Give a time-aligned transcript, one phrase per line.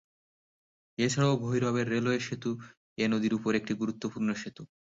[0.97, 2.51] এছাড়াও ভৈরবের রেলওয়ে সেতু
[2.97, 4.63] এ নদীর উপর একটি গুরুত্বপূর্ণ সেতু।